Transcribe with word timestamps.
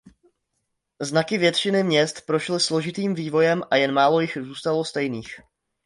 Znaky 0.99 1.37
většiny 1.37 1.83
měst 1.83 2.21
prošly 2.25 2.59
složitým 2.59 3.13
vývojem 3.15 3.63
a 3.71 3.75
jen 3.75 3.91
málo 3.91 4.19
jich 4.21 4.37
zůstalo 4.41 4.85
stejných. 4.85 5.39